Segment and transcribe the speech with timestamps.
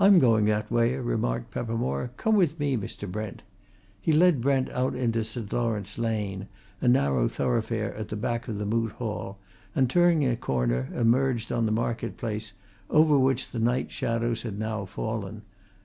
[0.00, 2.10] "I'm going that way," remarked Peppermore.
[2.16, 3.08] "Come with me, Mr.
[3.08, 3.42] Brent."
[4.00, 5.52] He led Brent out into St.
[5.52, 6.48] Lawrence Lane,
[6.80, 9.38] a narrow thoroughfare at the back of the Moot Hall,
[9.72, 12.54] and turning a corner, emerged on the market place,
[12.90, 15.42] over which the night shadows had now fallen.